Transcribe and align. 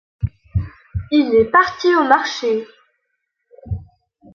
Il 1.11 1.35
est 1.35 1.51
parti 1.51 1.93
au 1.95 2.03
marché. 2.05 2.65